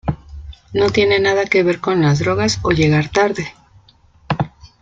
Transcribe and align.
No 0.73 0.89
tiene 0.89 1.19
nada 1.19 1.45
que 1.45 1.61
ver 1.61 1.79
con 1.79 2.01
las 2.01 2.17
"drogas" 2.17 2.57
o 2.63 2.71
"llegar 2.71 3.09
tarde". 3.09 3.53